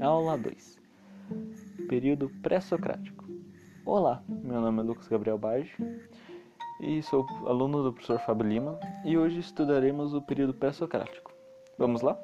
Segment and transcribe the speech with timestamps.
[0.00, 0.78] Aula 2
[1.86, 3.22] Período pré-socrático.
[3.84, 5.76] Olá, meu nome é Lucas Gabriel Bage
[6.80, 11.30] e sou aluno do professor Fábio Lima e hoje estudaremos o período pré-socrático.
[11.76, 12.18] Vamos lá?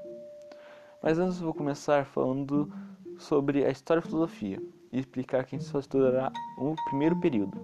[1.03, 2.73] Mas antes vou começar falando
[3.19, 4.59] sobre a história e filosofia
[4.91, 7.61] e explicar que a gente só estudará o primeiro período.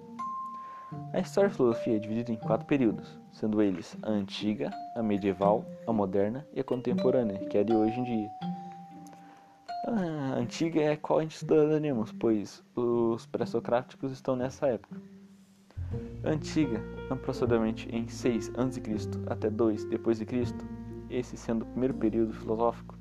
[1.14, 5.64] A história e filosofia é dividida em quatro períodos, sendo eles a antiga, a medieval,
[5.86, 8.41] a moderna e a contemporânea, que é de hoje em dia.
[9.84, 14.94] A antiga é a qual a gente estudaremos, pois os pré-socráticos estão nessa época.
[16.22, 18.80] Antiga, aproximadamente em 6 a.C.
[19.26, 20.64] até 2 depois de Cristo,
[21.10, 22.96] esse sendo o primeiro período filosófico.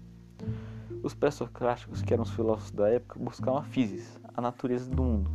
[1.03, 5.29] Os pré-socráticos, que eram os filósofos da época, buscavam a physis, a natureza do mundo.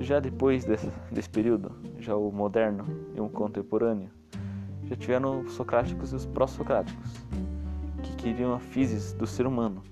[0.00, 4.08] Já depois desse, desse período, já o moderno e o contemporâneo,
[4.84, 7.12] já tiveram os socráticos e os pró-socráticos,
[8.02, 9.82] que queriam a physis do ser humano,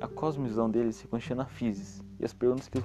[0.00, 2.84] a cosmovisão deles se continha na physis, e as perguntas que os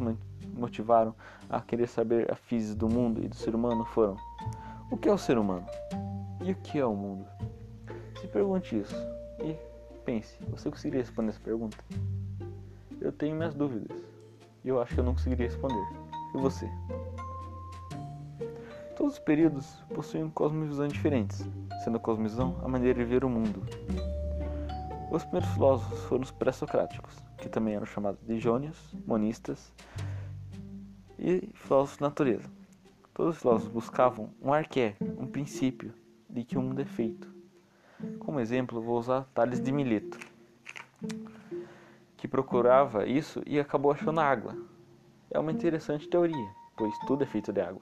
[0.54, 1.16] motivaram
[1.50, 4.16] a querer saber a physis do mundo e do ser humano foram:
[4.90, 5.66] o que é o ser humano?
[6.44, 7.26] E o que é o mundo?
[8.20, 8.95] Se pergunte isso
[9.44, 9.56] e
[10.06, 11.78] pense: você conseguiria responder essa pergunta?
[13.00, 13.98] Eu tenho minhas dúvidas
[14.64, 15.84] e eu acho que eu não conseguiria responder.
[16.36, 16.70] E você?
[18.96, 21.44] Todos os períodos possuem cosmovisões diferentes,
[21.84, 23.64] sendo a cosmovisão a maneira de ver o mundo.
[25.12, 29.73] Os primeiros filósofos foram os pré-socráticos, que também eram chamados de jônios, monistas
[31.20, 32.50] e filósofos de natureza.
[33.14, 35.94] Todos os filósofos buscavam um arqué, um princípio
[36.30, 37.30] de que o mundo é feito.
[38.20, 40.18] Como exemplo, vou usar Tales de Mileto,
[42.16, 44.56] que procurava isso e acabou achando água.
[45.30, 47.81] É uma interessante teoria, pois tudo é feito de água.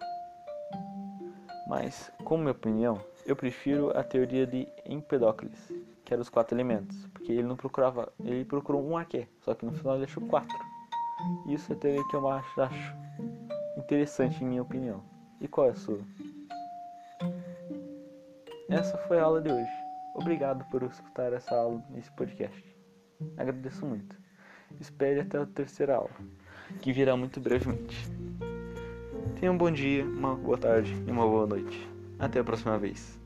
[1.67, 5.71] Mas, como minha opinião, eu prefiro a teoria de Empedocles,
[6.09, 9.63] que era os quatro elementos, porque ele não procurava, ele procurou um aqui, só que
[9.63, 10.57] no final ele achou quatro.
[11.47, 12.95] Isso é teoria que eu acho, acho
[13.77, 15.03] interessante em minha opinião.
[15.39, 15.99] E qual é a sua?
[18.69, 19.69] Essa foi a aula de hoje.
[20.15, 22.75] Obrigado por escutar essa aula nesse podcast.
[23.37, 24.17] Agradeço muito.
[24.81, 26.09] Espere até a terceira aula,
[26.81, 28.09] que virá muito brevemente.
[29.39, 31.87] Tenha um bom dia, uma boa tarde e uma boa noite.
[32.17, 33.18] Até a próxima vez.